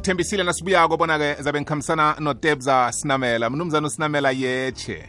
ngithembisile 0.00 0.44
nasibuyako 0.44 0.96
bona-ke 0.96 1.42
zabe 1.42 1.60
ngikhambisana 1.60 2.16
notebza 2.20 2.92
sinamela. 2.92 3.50
Mnumzana 3.50 3.86
usinamela 3.86 4.30
yeche 4.30 5.08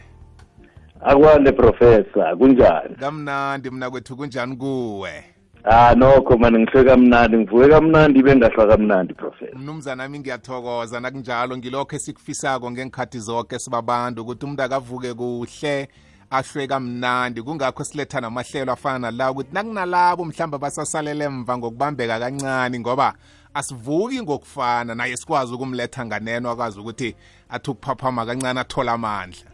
akwande 1.00 1.52
professor 1.52 2.38
kunjani? 2.38 2.96
Kamnandi 3.00 3.70
mna 3.70 3.90
kwethu 3.90 4.16
kunjani 4.16 4.56
kuwe? 4.56 5.24
Ah 5.64 5.94
nokho 5.94 6.36
mani 6.38 6.58
ngihlwe 6.58 6.84
kamnandi 6.84 7.36
ngivuke 7.36 7.68
kamnandi 7.68 8.22
bengahlwa 8.22 8.66
kamnandi 8.66 9.14
professor. 9.14 9.58
Mnumzana 9.58 10.04
ami 10.04 10.18
ngiyathokoza. 10.18 11.00
Nakunjalo 11.00 11.56
ngilokho 11.56 11.96
esikufisako 11.96 12.70
ngenkhathi 12.70 13.18
zonke 13.18 13.58
sibabantu 13.58 14.22
ukuthi 14.22 14.44
umuntu 14.44 14.62
akavuke 14.62 15.14
kuhle 15.14 15.88
ahlwe 16.30 16.66
kamnandi. 16.66 17.42
Kungakho 17.42 17.84
siletha 17.84 18.20
namahlelo 18.20 18.72
afana 18.72 18.98
nala 18.98 19.30
ukuthi 19.30 19.54
nakunalabo 19.54 20.24
mhlawumbe 20.24 20.58
basasalele 20.58 21.24
emva 21.24 21.58
ngokubambeka 21.58 22.18
kancane 22.18 22.80
ngoba 22.80 23.14
asivuki 23.54 24.22
ngokufana 24.22 24.94
naye 24.94 25.16
sikwazi 25.16 25.54
ukumletha 25.54 26.06
nganeno 26.06 26.50
akwazi 26.50 26.80
ukuthi 26.80 27.16
athi 27.48 27.70
ukuphaphama 27.70 28.26
kancane 28.26 28.60
athola 28.60 28.92
amandla. 28.92 29.52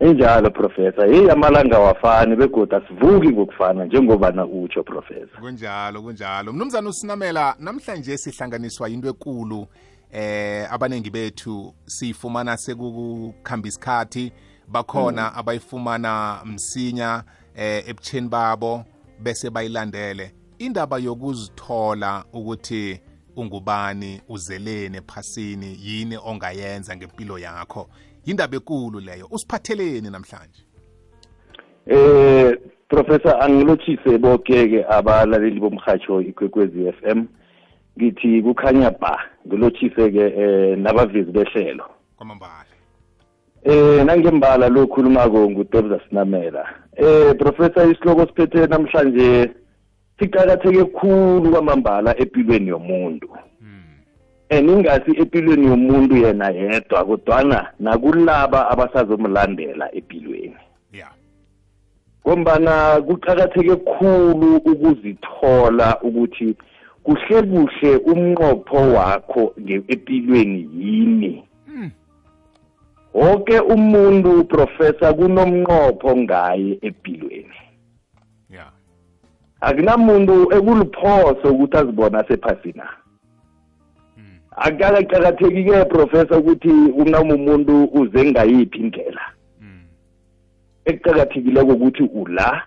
Injalo 0.00 0.50
professor. 0.50 1.06
Yeyi 1.06 1.30
amalanga 1.30 1.78
wafani 1.78 2.36
begodwa 2.36 2.82
asivuki 2.84 3.28
ngokufana 3.28 3.84
njengobana 3.84 4.46
utsho 4.46 4.82
professor. 4.82 5.40
Kunjalo 5.40 6.02
kunjalo. 6.02 6.52
Mnumzana 6.52 6.88
usinamela 6.88 7.56
namhlanje 7.58 8.18
sihlanganiswa 8.18 8.88
yinto 8.88 9.08
ekulu 9.08 9.66
eh 10.12 10.72
abanengi 10.72 11.10
bethu 11.10 11.74
siyifumana 11.86 12.56
sekukukhamba 12.56 13.68
isikhathi. 13.68 14.32
Bakhona 14.68 15.34
abayifumana 15.34 16.40
msinya 16.44 17.22
eh 17.54 17.88
ebutheni 17.88 18.28
babo 18.28 18.84
bese 19.22 19.50
bayilandele. 19.50 20.34
Indaba 20.58 20.98
yokuzithola 20.98 22.24
ukuthi 22.32 23.00
ungubani 23.36 24.20
uzelene 24.28 24.98
ephasini 24.98 25.78
yini 25.82 26.16
ongayenza 26.16 26.96
ngempilo 26.96 27.38
yakho? 27.38 27.88
Yindaba 28.24 28.56
ekulu 28.56 29.00
leyo. 29.00 29.28
Usiphatheleni 29.30 30.10
namhlanje. 30.10 30.62
Eh 31.86 32.58
professor 32.88 33.42
angilotshise 33.42 34.18
bonke-ke 34.18 34.84
abalaleli 34.88 35.60
bomhatsho 35.60 36.20
ikwekwezi 36.20 36.92
FM 36.92 37.24
ngithi 37.98 38.42
kukhanya 38.42 38.90
ba 38.90 39.18
ngilotshise-ke 39.46 40.24
eh 40.42 40.78
nabavezi 40.78 41.30
behlelo. 41.30 41.84
Kwamambala. 42.16 42.66
Eh 43.64 44.04
nangembala 44.04 44.68
lo 44.68 44.86
khulumako 44.86 45.50
ngutebza 45.50 46.00
sinamela. 46.08 46.64
Eh 46.96 47.34
professor 47.38 47.90
isihloko 47.90 48.26
siphethe 48.26 48.66
namhlanje 48.66 49.50
siqakatheke 50.18 50.84
khulu 50.84 51.50
kwamambala 51.50 52.18
empilweni 52.18 52.68
yomuntu. 52.68 53.28
And 54.50 54.70
ingasi 54.70 55.10
empilweni 55.20 55.66
yomuntu 55.66 56.16
yena 56.16 56.48
yedwa 56.50 57.04
kodwana 57.04 57.68
nakulaba 57.80 58.70
abasazomlandela 58.70 59.94
empilweni. 59.94 60.56
Ya 60.92 61.06
ngombana 62.26 63.00
kuqakatheke 63.06 63.76
khulu 63.76 64.56
ukuzithola 64.56 66.00
ukuthi 66.02 66.54
kuhle 67.02 67.42
kuhle 67.42 67.96
umnqopho 67.96 68.76
wakho 68.76 69.54
nge- 69.60 69.84
empilweni 69.88 70.68
yini. 70.78 71.42
Wonke 73.14 73.60
umuntu 73.60 74.44
professor 74.44 75.14
kunomnqopho 75.16 76.16
ngaye 76.16 76.78
empilweni. 76.82 77.48
ya 77.48 77.65
akunamuntu 79.60 80.52
ekuliphoso 80.56 81.46
ukuthi 81.54 81.76
azibona 81.76 82.24
sephasina 82.28 82.86
akakaqakatheki-ke 84.56 85.84
professor 85.84 86.38
ukuthi 86.38 86.68
umuntu 87.34 87.84
uze 87.84 88.24
ngayiphi 88.30 88.78
indlela. 88.78 89.24
Ekuqakathekileko 90.84 91.72
ukuthi 91.72 92.02
ula 92.02 92.62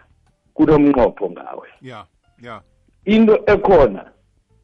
kunomnqopho 0.54 1.30
ngawe. 1.32 1.68
Ya 1.82 2.06
ya 2.42 2.62
into 3.06 3.36
ekhona 3.46 4.06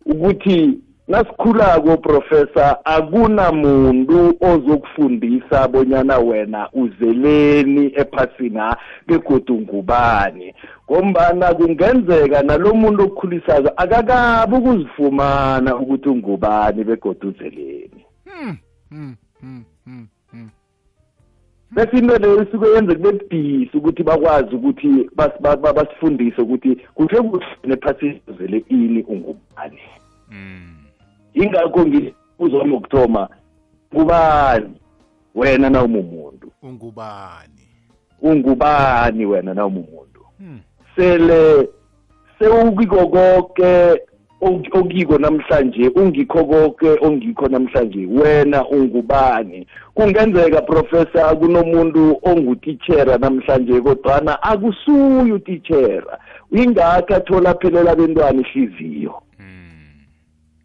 ukuthi 0.06 0.80
nasikhulako 1.08 1.98
professor 1.98 2.78
akunamuntu 2.84 4.38
ozokufundisa 4.42 5.68
bonyana 5.68 6.18
wena 6.18 6.70
uzeleni 6.74 7.86
ephasina 7.96 8.78
begodu 9.08 9.54
ngubani 9.62 10.54
ngombana 10.92 11.54
kungenzeka 11.54 12.42
nalo 12.44 12.74
muntu 12.74 13.04
okukhulisako 13.04 13.70
akakabi 13.78 14.56
ukuzifumana 14.56 15.76
ukuthi 15.76 16.10
ungubani 16.10 16.84
begodu 16.84 17.30
uzeleni 17.30 18.06
Mm, 18.42 18.58
mm, 18.92 19.16
mm, 19.44 19.64
mm, 19.88 20.08
mm. 20.34 20.50
bese 21.72 21.98
into 21.98 22.18
leyo 22.18 22.44
isuke 22.44 22.68
yenze 22.70 22.96
kube 22.96 23.12
budisi 23.12 23.78
ukuthi 23.78 24.04
bakwazi 24.04 24.56
ukuthi 24.56 24.88
bas- 25.16 25.40
ba- 25.42 25.58
ba- 25.58 25.74
basifundise 25.74 26.42
ukuthi 26.42 26.76
kuhle 26.94 27.22
kuhle 27.22 27.46
nephasini 27.64 28.22
uzele 28.28 28.64
ini 28.70 29.02
ungubani 29.04 29.15
Mm. 29.15 29.15
Ingakho 31.46 31.86
ngibuza 31.86 32.58
wami 32.58 32.74
wokuthoma 32.74 33.30
kubani 33.94 34.74
wena 35.36 35.70
nawumumuntu 35.70 36.52
ungubani? 36.64 37.62
Ungubani 38.22 39.26
wena 39.26 39.54
nawumumuntu 39.54 40.22
Hmm. 40.38 40.60
sele 40.96 41.68
sewukiko 42.40 43.08
konke 43.08 44.02
ok- 44.42 44.80
okiko 44.80 45.18
namhlanje 45.18 45.88
ungikho 45.96 46.46
konke 46.46 46.90
ongikho 47.02 47.48
namhlanje 47.48 48.06
wena 48.06 48.68
ungubani? 48.68 49.68
Kungenzeka 49.94 50.62
professor 50.62 51.38
kunomuntu 51.40 52.20
ongutitshera 52.24 53.18
namhlanje 53.18 53.82
kodwana 53.82 54.44
akusuye 54.44 55.32
utitshera 55.32 56.20
ingakho 56.52 57.16
athola 57.16 57.50
aphelela 57.50 57.92
abentwana 57.92 58.42
ihliziyo. 58.42 59.12
Mm. 59.12 59.25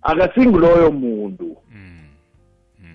Akasinguloyo 0.03 0.93
muntu. 0.93 1.57
Mm. 1.75 1.91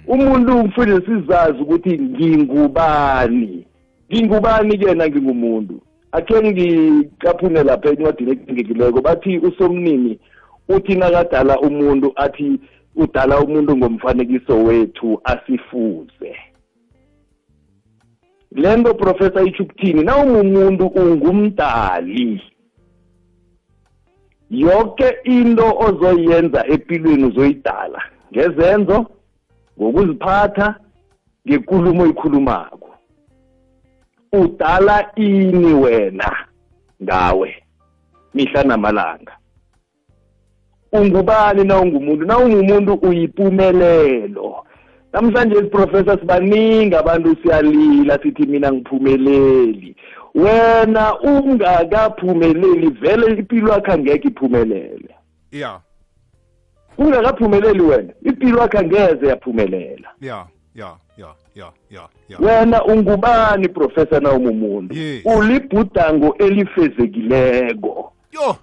umuntu 0.08 0.64
kufanele 0.64 1.06
sizazi 1.06 1.62
ukuthi 1.62 2.00
ngingubani? 2.00 3.66
Ngingubani 4.12 4.78
kena 4.78 5.08
ngingumuntu? 5.08 5.82
Akhe 6.12 6.42
ngicaphune 6.42 7.64
lapha 7.64 7.90
encwadini 7.90 8.32
ekungekileko 8.32 9.02
bathi 9.02 9.38
usomnini 9.38 10.20
uthi 10.70 10.96
nakadala 10.96 11.60
umuntu 11.60 12.12
athi 12.16 12.60
udala 12.96 13.40
umuntu 13.40 13.78
ngomfanekiso 13.78 14.64
wethu 14.64 15.22
asifuze. 15.24 16.36
Le 18.52 18.78
nto 18.78 18.94
professor 18.94 19.48
itsho 19.48 19.64
ukuthini 19.64 20.04
nawumumuntu 20.04 20.86
ungumdali. 20.88 22.42
Yonke 24.50 25.16
into 25.24 25.78
ozoyenza 25.80 26.68
empilweni 26.68 27.26
uzoyidala. 27.26 28.02
Ngezenzo 28.32 29.06
ngokuziphatha 29.80 30.76
ngekulumo 31.48 32.04
oyikhulumako. 32.04 32.90
Udala 34.32 35.12
ini 35.16 35.74
wena 35.74 36.36
ngawe 37.04 37.56
mihla 38.34 38.64
namalanga? 38.64 39.32
Ungubani 40.92 41.64
na 41.64 41.80
ungumuntu? 41.80 42.26
Na 42.26 42.38
ungumuntu 42.38 42.94
uyipumelelo? 42.94 44.66
Namhlanje 45.14 45.62
professor 45.62 46.20
sibaningi 46.20 46.96
abantu 46.96 47.36
siyalila 47.42 48.20
sithi 48.24 48.46
mina 48.46 48.72
ngiphumeleli. 48.72 49.96
Wena 50.36 51.20
ungakaphumeleli 51.20 52.90
vele 52.90 53.26
impilo 53.40 53.74
yakho 53.74 53.92
angeke 53.92 54.28
iphumelele. 54.28 55.16
Ya. 55.52 55.80
Ungakaphumeleli 56.98 57.82
wena 57.82 58.14
impilo 58.26 58.62
yakho 58.62 58.78
angeze 58.80 59.28
yaphumelela. 59.28 60.10
Ya 60.22 60.48
ya 60.76 60.96
ya 61.18 61.28
ya 61.56 61.72
ya 61.90 62.10
ya. 62.30 62.38
Wena 62.40 62.84
ungubani 62.86 63.70
professor 63.70 64.22
na 64.22 64.32
umumuntu 64.32 64.96
Yes. 64.96 65.26
ulibhudango 65.26 66.36
elifezekileko. 66.40 68.14
Yo 68.32 68.56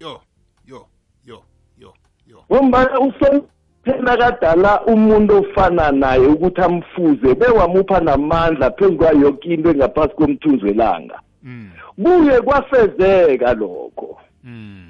yo 0.00 0.20
yo 0.66 0.86
yo 1.26 1.42
yo 1.78 1.94
yo. 2.26 2.44
Ngombana 2.52 3.00
usophela 3.00 3.42
kadala 3.92 4.82
umuntu 4.86 5.36
ofana 5.38 5.92
naye 5.92 6.26
ukuthi 6.26 6.60
amfuze 6.60 7.34
bewamupha 7.34 8.00
namandla 8.00 8.70
phezu 8.70 8.96
kwayo 8.96 9.20
yoke 9.20 9.54
into 9.54 9.70
engaphasi 9.70 10.14
komthunzi 10.14 10.64
welanga 10.64 11.20
Mm. 11.42 11.70
kuye 12.02 12.40
kwafezeka 12.40 13.54
lokho 13.54 14.18
Mm. 14.44 14.86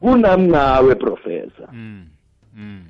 kunami 0.00 0.48
nawe 0.48 0.94
professor 0.94 1.68
Mm. 1.72 2.06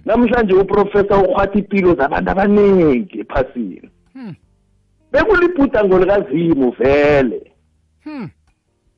Namhlanje 0.04 0.54
uprofessor 0.54 1.18
ukhwatha 1.24 1.58
impilo 1.58 1.94
zabantu 1.94 2.30
abaningi 2.30 3.20
ephasini 3.20 3.90
Hmm. 4.12 4.34
bekulibhudango 5.12 5.98
likazimu 5.98 6.70
vele 6.70 7.52
Hmm. 8.04 8.28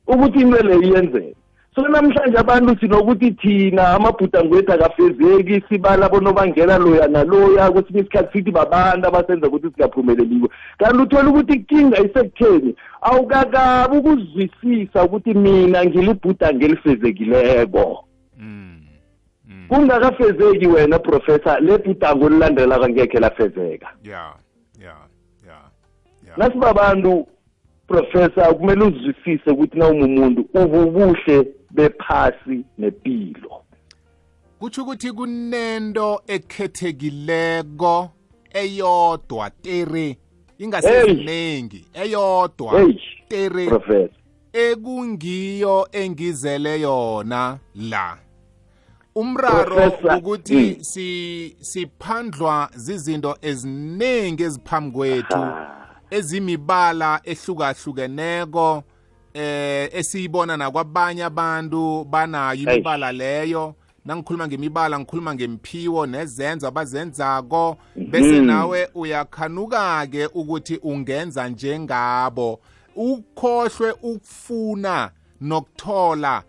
ukuthi 0.07 0.39
into 0.41 0.63
le 0.63 0.75
iyenzeke 0.87 1.35
so 1.79 1.87
namhlanje 1.87 2.37
abantu 2.37 2.79
sinokuthi 2.79 3.31
thina 3.31 3.87
amabhudango 3.87 4.55
wethu 4.55 4.73
akafezeki 4.73 5.63
sibala 5.69 6.09
bonobangela 6.09 6.77
loya 6.77 7.07
naloya 7.07 7.71
kwesinye 7.71 7.99
isikhathi 7.99 8.33
sithi 8.33 8.51
babantu 8.51 9.07
abasenza 9.07 9.47
ukuthi 9.47 9.67
singaphumeleliwe 9.75 10.49
kanti 10.77 10.97
uthola 10.97 11.29
ukuthi 11.29 11.53
inkinga 11.53 11.97
isekutheni 11.97 12.75
awukakabi 13.01 13.97
ukuzwisisa 13.97 15.03
ukuthi 15.03 15.33
mina 15.33 15.85
ngilibhudango 15.85 16.65
elifezekileko 16.65 18.05
Mm. 18.39 18.81
Mm. 19.47 19.65
kungakafezeki 19.67 20.67
wena 20.67 20.99
professor 20.99 21.61
le 21.61 21.77
bhudango 21.77 22.25
olilandelako 22.25 22.83
angekhe 22.83 23.19
lafezeka. 23.19 23.87
Yeah. 24.03 24.33
Yeah. 24.81 24.97
Yeah. 25.45 26.37
nasibabantu 26.37 27.27
professor 27.87 28.57
kumele 28.57 28.83
uzwisise 28.83 29.51
ukuthi 29.51 29.77
nawumumuntu 29.77 30.45
ububuhle 30.53 31.58
bephasi 31.71 32.65
nepilo. 32.77 33.63
Kutsho 34.59 34.83
ukuthi 34.83 35.11
kunento 35.11 36.21
ekhethekileko 36.27 38.09
eyodwa 38.53 39.49
tere 39.49 40.17
ingaseziningi 40.57 41.85
eyodwa 41.93 42.93
tere 43.27 43.69
ekungiyo 44.53 45.87
engizele 45.91 46.81
yona 46.81 47.59
la. 47.75 48.17
Umraro 49.15 49.91
ukuthi 50.17 50.77
si 50.81 51.55
siphandlwa 51.59 52.69
zizinto 52.75 53.37
eziningi 53.41 54.43
eziphambi 54.43 54.91
kwethu 54.91 55.43
ezimibala 56.11 57.21
ehlukahlukeneko 57.23 58.83
eh 59.33 59.89
esiyibona 59.93 60.57
nakwabanye 60.57 61.23
abantu 61.23 62.03
banayo 62.03 62.59
Eish. 62.59 62.63
imibala 62.73 63.11
leyo 63.11 63.75
nangikhuluma 64.05 64.47
ngemibala 64.47 64.99
ngikhuluma 64.99 65.35
ngemphiwo 65.35 66.05
nezenzo 66.05 66.67
abazenzako 66.67 67.77
bese 67.95 68.35
Mhm. 68.39 68.45
nawe 68.45 68.89
uyakhanuka-ke 68.95 70.25
ukuthi 70.33 70.79
ungenza 70.83 71.49
njengabo 71.49 72.59
ukhohlwe 72.95 73.91
ukufuna 74.01 75.11
nokuthola 75.41 76.43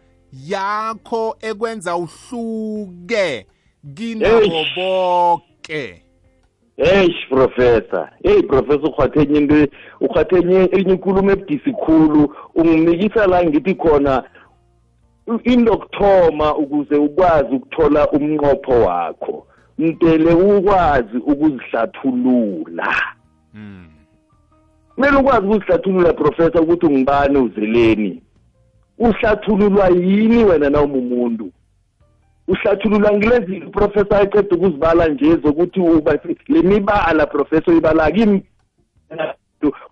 yakho 0.46 1.36
ekwenza 1.40 1.96
uhluke 1.96 3.46
kinabo 3.94 4.44
Eish. 4.44 4.74
bonke 4.76 6.02
hey 6.84 7.08
professor. 7.28 8.10
Hey 8.22 8.42
professor 8.42 8.88
ukhwathenye 8.88 9.38
into 9.38 9.68
ukhwathenye 10.00 10.68
enye 10.72 10.92
inkulumo 10.92 11.30
ebudisi 11.30 11.72
khulu. 11.72 12.34
Ungimikisa 12.54 13.26
la 13.26 13.44
ngithi 13.44 13.74
khona 13.74 14.24
into 15.44 15.70
yokuthoma 15.70 16.56
ukuze 16.56 16.94
ukwazi 16.94 17.54
ukuthola 17.54 18.10
umnqopho 18.10 18.72
wakho. 18.72 19.46
Mtele 19.78 20.32
ukwazi 20.32 21.16
ukuzihlathulula. 21.16 22.94
Mm. 23.54 23.86
kumele 24.94 25.16
ukwazi 25.16 25.46
ukuzihlathulula 25.46 26.12
professor 26.12 26.62
ukuthi 26.62 26.86
ungibani 26.86 27.38
uzeleni? 27.38 28.22
Uhlathululwa 28.98 29.88
yini 29.88 30.44
wena 30.44 30.70
nawumumuntu? 30.70 31.52
Uhlathululwa 32.50 33.12
ngilezi 33.12 33.60
professor 33.60 34.18
aqeda 34.22 34.56
ukuzibala 34.56 35.08
nje 35.08 35.36
zokuthi 35.36 35.80
uba 35.80 36.18
le 36.48 36.62
mibala 36.62 37.26
professor 37.26 37.74
ibala 37.74 38.10
kimi 38.10 38.42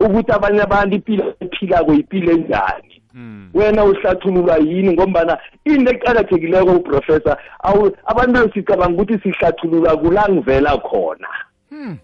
ukuthi 0.01 0.33
abanye 0.33 0.63
abantu 0.63 0.95
impilo 0.97 1.35
ephilako 1.41 1.93
impilo 1.95 2.33
enjani 2.33 2.95
Mm. 3.15 3.51
wena 3.55 3.85
uhlathululwa 3.85 4.57
yini 4.59 4.93
ngombana 4.93 5.39
into 5.65 5.91
eqakathekileko 5.91 6.73
uprofessor 6.77 7.37
abantu 8.07 8.53
sicabanga 8.55 9.03
ukuthi 9.03 9.19
sihlathululwa 9.23 9.97
kula 9.97 10.29
ngivela 10.29 10.79
khona 10.79 11.29
Hmm. 11.71 11.99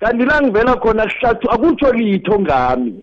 kanti 0.00 0.24
la 0.24 0.42
ngivela 0.42 0.76
khona 0.76 1.10
akutsho 1.50 1.92
litho 1.92 2.40
ngami 2.40 3.02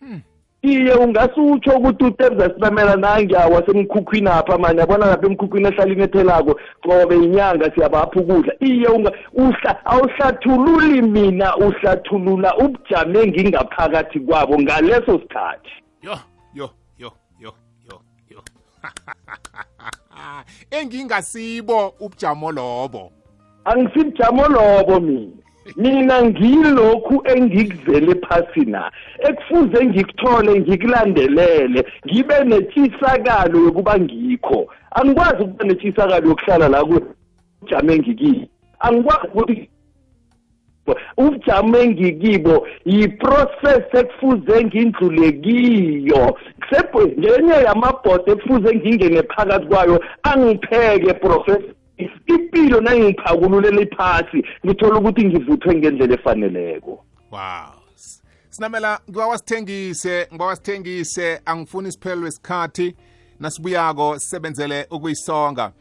Hmm. 0.00 0.20
Iye 0.64 0.94
ungasutsho 0.94 1.70
ukuthi 1.76 2.04
utebza 2.04 2.44
sibamela 2.54 2.96
nangiyawa 2.96 3.66
semkhukhwini 3.66 4.28
apha 4.28 4.58
mani 4.58 4.78
yabona 4.80 5.06
lapha 5.06 5.26
emkhukhwini 5.26 5.68
ehlalini 5.68 6.02
ethelako 6.02 6.60
qobe 6.82 7.16
inyanga 7.16 7.70
siyabapha 7.74 8.20
ukudla. 8.20 8.54
Iye 8.60 8.88
unga 8.88 9.12
uhla 9.32 9.86
awuhlathululi 9.86 11.02
mina 11.02 11.56
uhlathulula 11.56 12.56
ubujame 12.56 13.18
engingaphakathi 13.22 14.20
kwabo 14.20 14.58
ngaleso 14.58 15.18
sikhathi. 15.18 15.70
Yo 16.02 16.18
yo 16.54 16.70
yo 16.98 17.12
yo 17.40 17.52
yo 17.88 18.00
yo. 18.30 18.42
Engingasibo 20.80 21.94
ubujamo 22.00 22.52
lobo. 22.52 23.12
Angisibujamo 23.64 24.48
lobo 24.48 25.00
mina. 25.00 25.43
Mina 25.76 26.22
ngilokhu 26.22 27.22
engikuzele 27.24 28.14
phasi 28.14 28.64
na? 28.64 28.92
Ekufuze 29.28 29.84
ngikuthole 29.84 30.60
ngikulandelele 30.60 31.84
ngibe 32.06 32.44
netshisakalo 32.44 33.58
yokuba 33.64 33.98
ngikho. 33.98 34.66
Angikwazi 34.90 35.42
ukuba 35.42 35.64
netshisakalo 35.64 36.28
yokuhlala 36.28 36.68
la 36.68 36.84
kujame 36.84 37.94
engikiyo 37.94 38.46
angikwazi 38.84 39.28
ukuthi 39.34 39.68
ubujamo 41.16 41.76
engikibo 41.78 42.66
yiprocess 42.84 43.86
ekufuze 44.00 44.64
ngindlule 44.64 45.32
kiyo. 45.32 46.36
Kusebhe 46.60 47.02
ngenye 47.18 47.56
yamabhodo 47.66 48.32
ekufuze 48.32 48.70
ngingene 48.76 49.22
phakathi 49.22 49.66
kwayo 49.66 49.96
angipheke 50.22 51.12
professor 51.14 51.74
impilo 52.26 52.80
nangiphakululele 52.80 53.82
iphasi 53.82 54.44
ngithola 54.66 54.98
ukuthi 54.98 55.24
ngivuthwe 55.24 55.74
ngendlela 55.74 56.14
efaneleko. 56.14 57.04
Wow. 57.30 57.84
Sinamela 58.50 59.00
ngiba 59.10 59.26
wasithengise 59.26 60.26
ngiba 60.30 60.46
wasithengise 60.46 61.40
angifuni 61.44 61.88
isiphelelwe 61.88 62.28
isikhathi 62.28 62.94
nasibuyako 63.40 64.18
sisebenzele 64.18 64.86
ukuyisonga 64.90 65.72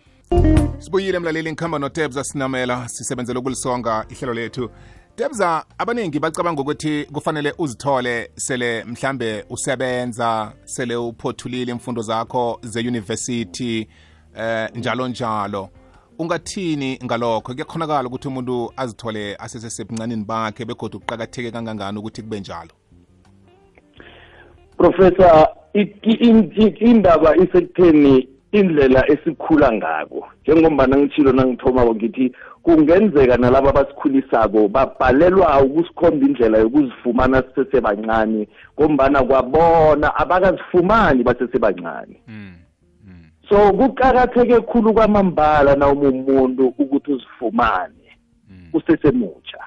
sibuyile 0.78 1.20
mlaleli 1.20 1.52
ngikhamba 1.52 1.80
notebza 1.80 2.24
sinamela 2.24 2.88
sisebenzele 2.88 3.40
ukulisonga 3.40 4.06
ihlelo 4.10 4.34
lethu. 4.34 4.70
Tebza 5.16 5.66
abaningi 5.78 6.20
bacabanga 6.20 6.62
ukuthi 6.62 7.06
kufanele 7.14 7.54
uzithole 7.58 8.32
sele 8.36 8.84
mhlambe 8.84 9.46
usebenza 9.50 10.54
sele 10.66 10.96
uphothulile 10.96 11.72
imfundo 11.72 12.02
zakho 12.02 12.60
zeyunivesithi 12.62 13.88
eh 14.36 14.70
njalo 14.76 15.08
njalo 15.08 15.70
ungathini 16.20 17.00
ngalokho? 17.06 17.54
Kuyakhonakala 17.54 18.08
ukuthi 18.08 18.28
umuntu 18.28 18.74
azithole 18.78 19.36
asesesebuncanini 19.40 20.26
bakhe 20.26 20.66
begodwa 20.66 20.98
ukuqakatheke 20.98 21.52
kangangani 21.52 22.00
ukuthi 22.00 22.22
kube 22.22 22.40
njalo? 22.40 22.72
Professor 24.78 25.48
indaba 26.80 27.36
isekutheni 27.36 28.28
indlela 28.52 29.12
esikhula 29.12 29.72
ngako 29.72 30.28
njengombana 30.42 30.98
ngitshilo 30.98 31.32
nangithomako 31.32 31.96
ngithi 31.96 32.32
kungenzeka 32.64 33.38
nalabo 33.38 33.70
abasikhulisako 33.70 34.68
babhalelwa 34.68 35.62
ukusikhomba 35.62 36.26
indlela 36.26 36.58
yokuzifumana 36.58 37.44
sisesebancane 37.44 38.48
ngombana 38.80 39.24
kwabona 39.24 40.16
abakazifumani 40.16 41.24
basesebancane 41.24 42.22
mm. 42.28 42.63
So 43.54 43.74
kuqakatheke 43.74 44.62
khulu 44.62 44.94
kwamambala 44.94 45.76
na 45.76 45.88
umuntu 45.88 46.68
ukuthi 46.78 47.12
uzifumane 47.12 48.18
mm. 48.50 48.70
usesemutsha 48.74 49.60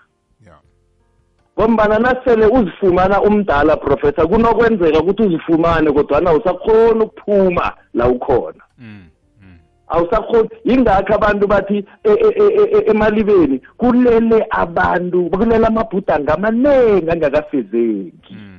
ngombana 1.58 1.98
nasele 1.98 2.46
uzifumana 2.46 3.22
umdala 3.22 3.76
professor 3.76 4.28
kunokwenzeka 4.28 5.00
ukuthi 5.00 5.22
uzifumane 5.22 5.92
kodwana 5.92 6.30
awusakhoni 6.30 7.00
ukuphuma 7.00 7.72
la 7.94 8.08
ukhona 8.08 8.64
mm. 8.78 9.04
mm. 9.42 9.58
awusakhoni 9.88 10.48
yingakho 10.64 11.14
abantu 11.14 11.46
bathi 11.46 11.84
e- 12.04 12.12
e- 12.12 12.68
e- 12.78 12.90
emalibeni 12.90 13.60
kulele 13.76 14.46
abantu 14.50 15.30
kulele 15.30 15.66
amabhudanga 15.66 16.34
amanengi 16.34 17.10
angakafezeki 17.10 18.34
mm. 18.34 18.55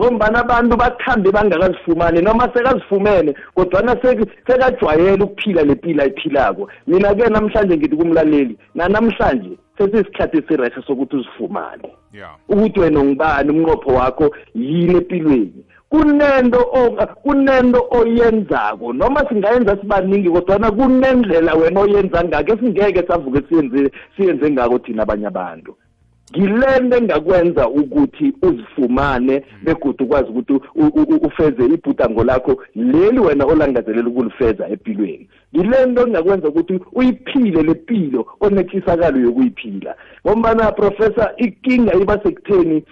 Ngombana 0.00 0.38
abantu 0.40 0.76
bakhambe 0.76 1.30
bangakazifumani 1.30 2.22
noma 2.22 2.48
sekazifumene 2.54 3.34
kodwana 3.54 3.92
sek- 3.94 4.28
sekajwayele 4.46 5.24
ukuphila 5.24 5.62
le 5.62 5.74
pilo 5.74 6.02
ayiphilako. 6.02 6.68
Mina-ke 6.86 7.28
namhlanje 7.30 7.76
ngithi 7.76 7.96
kumlaleli 7.96 8.58
nanamhlanje 8.74 9.58
sesiyisikhathi 9.78 10.38
esirehe 10.38 10.82
sokuthi 10.86 11.16
uzifumane. 11.16 11.88
Ukuthi 12.48 12.80
wena 12.80 13.00
ungibani 13.00 13.50
umnqopho 13.50 13.90
wakho 13.94 14.34
yini 14.54 14.96
empilweni 14.96 15.64
kunento 15.90 16.58
kunento 17.22 17.86
oyenzako 17.90 18.92
noma 18.92 19.28
singayenza 19.28 19.76
sibaningi 19.76 20.30
kodwana 20.30 20.70
kunendlela 20.70 21.54
wena 21.54 21.80
oyenza 21.80 22.24
ngako 22.24 22.52
esingeke 22.52 23.06
savuke 23.06 23.40
siyenze 23.48 23.90
siyenze 24.16 24.50
ngako 24.50 24.78
thina 24.78 25.02
abanye 25.02 25.26
abantu. 25.26 25.76
Ngilento 26.30 26.96
engakwenza 26.96 27.68
ukuthi 27.68 28.32
uzifumane 28.42 29.44
begodu 29.62 30.04
ukwazi 30.04 30.28
ukuthi 30.28 30.52
u- 30.52 30.60
u- 30.74 31.06
u- 31.14 31.26
ufeze 31.26 31.64
ibhudango 31.64 32.24
lakho 32.24 32.62
leli 32.74 33.18
wena 33.18 33.44
olangazelela 33.44 34.08
ukulifeza 34.08 34.68
empilweni 34.68 35.28
ngilento 35.56 36.06
engakwenza 36.06 36.48
ukuthi 36.48 36.80
uyiphile 36.92 37.62
lempilo 37.62 38.26
onetshisakalo 38.40 39.20
yokuyiphila. 39.20 39.94
Ngombana 40.26 40.72
professor 40.72 41.32
ikinga 41.36 41.94
iba 41.94 42.22
sekutheni 42.22 42.84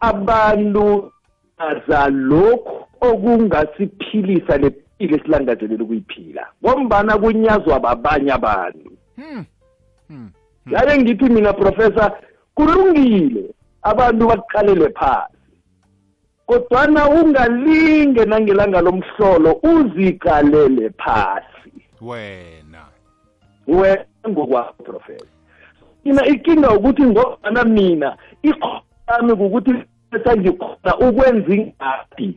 abantu 0.00 1.12
aza 1.58 2.08
lokhu 2.08 2.86
okungasiphilisa 3.00 4.56
lempilo 4.58 5.16
esilangazelela 5.16 5.84
ukuyiphila. 5.84 6.46
Ngombana 6.64 7.18
kunyazwa 7.18 7.80
babanye 7.80 8.32
abantu. 8.32 8.90
Yaye 10.66 10.98
ngithi 11.02 11.24
mina 11.24 11.52
professor 11.52 12.12
kulungile. 12.58 13.54
Abantu 13.82 14.26
bakuqalele 14.28 14.88
phasi 14.98 15.38
kodwana 16.48 17.08
ungalinge 17.08 18.24
nangelanga 18.24 18.80
lomhlolo 18.80 19.60
uziqalele 19.62 20.90
phasi 20.98 21.72
wena. 22.00 22.82
Wena 23.66 24.04
ngokwakho 24.28 24.82
professor. 24.82 25.28
Mina 26.04 26.26
ikinga 26.26 26.70
ukuthi 26.70 27.02
ngobana 27.02 27.64
mina 27.64 28.16
ikhomi 28.42 29.32
ukuthi 29.32 29.72
sengikhona 30.24 30.98
ukwenza 30.98 31.54
ingadi. 31.54 32.36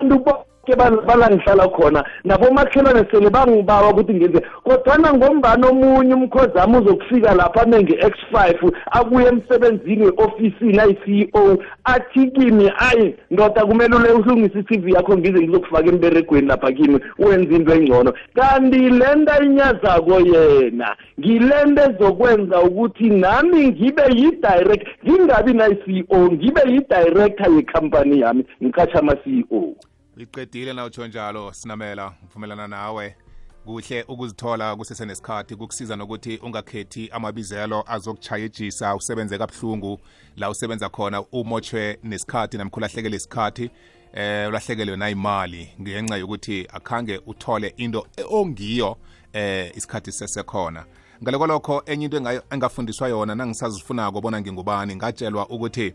Abantu 0.00 0.44
bonke 0.66 0.76
bal- 0.76 1.02
balangihlala 1.06 1.68
khona. 1.68 2.04
Nabomakhelwane 2.24 3.06
sele 3.10 3.30
bangibawa 3.30 3.90
ukuthi 3.90 4.14
ngenze 4.14 4.42
kodwana 4.64 5.12
ngombani 5.14 5.66
omunye 5.66 6.14
umkhozi 6.14 6.58
wami 6.58 6.76
uzokufika 6.78 7.34
lapha 7.34 7.64
nenge-x 7.64 8.14
five 8.32 8.72
abuye 8.92 9.26
emsebenzini 9.28 10.04
we-ofisini 10.04 10.78
ayi-ceo 10.80 11.58
athi 11.84 12.30
kimi 12.30 12.72
ayi 12.78 13.14
ndoda 13.30 13.64
kumele 13.66 13.96
ule 13.96 14.10
uhlungise 14.12 14.58
i-cv 14.58 14.88
yakho 14.88 15.18
ngize 15.18 15.38
ngizokufaka 15.40 15.88
emberegweni 15.88 16.46
lapha 16.48 16.72
kimi 16.72 17.00
wenza 17.18 17.54
into 17.56 17.74
engcono. 17.74 18.12
Kanti 18.34 18.78
le 18.78 19.14
nto 19.16 19.32
ayinyazako 19.32 20.20
yena 20.20 20.96
ngile 21.20 21.64
nto 21.66 21.82
ezokwenza 21.82 22.60
ukuthi 22.60 23.10
nami 23.10 23.68
ngibe 23.68 24.02
yi-direct 24.16 24.86
ngingabi 25.06 25.52
nayi-ceo 25.52 26.32
ngibe 26.32 26.60
yi-director 26.66 27.52
yekhampani 27.56 28.20
yami 28.20 28.44
ngikhatsha 28.62 28.98
ama-ceo 28.98 29.74
iqedile 30.22 30.72
na 30.72 30.84
utsho 30.84 31.06
njalo 31.06 31.52
sinamela. 31.52 32.12
Ngivumelana 32.24 32.68
nawe. 32.68 33.16
Kuhle 33.64 34.02
ukuzithola 34.08 34.76
kusesenesikhathi 34.76 35.56
kukusiza 35.56 35.96
nokuthi 35.96 36.36
ungakhethi 36.36 37.10
amabizelo 37.12 37.84
azokuchayejisa 37.86 38.96
usebenze 38.96 39.38
kabuhlungu. 39.38 40.00
La 40.36 40.50
usebenza 40.50 40.88
khona 40.88 41.22
umotshwe 41.22 41.98
nesikhathi 42.02 42.56
namkhulahlekele 42.56 43.16
isikhathi 43.16 43.70
eh 44.12 44.48
ulahlekelwe 44.48 44.96
nayimali 44.96 45.72
ngenxa 45.80 46.16
yokuthi 46.16 46.66
akhange 46.72 47.20
uthole 47.26 47.74
into 47.76 48.06
ongiyo 48.30 48.96
eh 49.32 49.76
isikhathi 49.76 50.12
sesekhona 50.12 50.84
ngale 51.22 51.38
kwalokho 51.38 51.82
enye 51.86 52.04
into 52.04 52.42
engafundiswa 52.50 53.08
yona 53.08 53.34
nangisazifunako 53.34 54.20
bona 54.20 54.40
ngingubani 54.40 54.96
ngatshelwa 54.96 55.48
ukuthi 55.48 55.94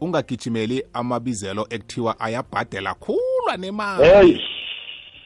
ungagijimeli 0.00 0.84
amabizelo 0.92 1.66
ekuthiwa 1.70 2.20
ayabhadela 2.20 2.94
khulwa 3.46 3.56
nemali. 3.56 4.04
Hey. 4.04 4.38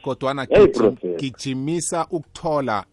Kodwana 0.03 0.47
Hey, 0.49 0.65
gijim- 0.65 0.73
Professor. 0.73 1.17
gijimisa 1.17 2.07
ukuthola 2.11 2.83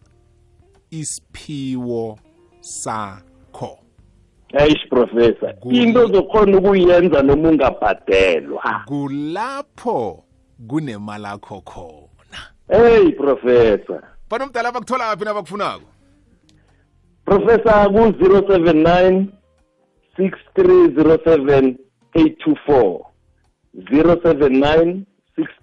isiphiwo 0.91 2.19
sakho. 2.59 3.79
Eish 4.53 4.89
professor. 4.89 5.53
Kul- 5.59 5.75
into 5.75 6.07
zokhona 6.07 6.57
ukuyenza 6.57 7.21
noma 7.23 7.49
ungabhadelwa. 7.49 8.83
Kulapho 8.85 10.23
kunemalakho 10.67 11.61
khona. 11.61 12.39
Hey 12.67 13.11
professor. 13.11 14.01
Bani 14.29 14.43
umdala 14.45 14.71
bakuthola 14.71 15.17
phi 15.17 15.25
nabakufunako 15.25 15.81
professor 17.25 17.89
ku-079 17.91 19.27
6307 20.17 21.75
824 22.15 23.05
079 23.75 25.05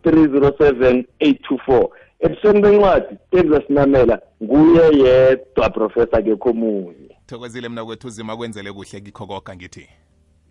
6307 0.05 1.05
824 1.21 1.89
ebusweni 2.21 2.61
bencwadi 2.61 3.17
tebza 3.31 3.63
sinamela 3.67 4.21
nguye 4.43 4.99
yedwa 4.99 5.71
professor 5.71 6.25
kekho 6.25 6.51
omunye 6.51 7.17
thokozile 7.27 7.69
mna 7.69 7.85
kwethu 7.85 8.07
uzima 8.07 8.37
kwenzele 8.37 8.73
kuhle 8.73 9.01
kikho 9.01 9.27
koka 9.27 9.57
ngithi. 9.57 9.89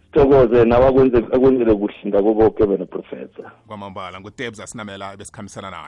Sithokoze 0.05 0.65
nawe 0.65 0.86
akwenze- 0.88 1.36
akwenzele 1.36 1.75
kuhle 1.75 1.96
ngako 2.08 2.34
boke 2.34 2.63
wena 2.63 2.86
professor. 2.86 3.51
Kwamambala 3.67 4.20
ngutebza 4.22 4.67
sinamela 4.67 5.17
besikhambisana 5.17 5.72
naye. 5.72 5.84